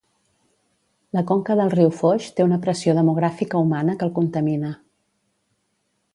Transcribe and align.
La 1.17 1.23
conca 1.31 1.57
del 1.59 1.69
riu 1.73 1.91
Foix 1.97 2.31
té 2.39 2.47
una 2.47 2.59
pressió 2.65 2.97
demogràfica 3.01 3.61
humana 3.67 3.97
que 4.01 4.09
el 4.09 4.15
contamina. 4.19 4.75